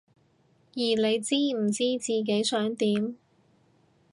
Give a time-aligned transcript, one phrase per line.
[0.73, 0.95] 而你
[1.53, 3.15] 唔知自己想點？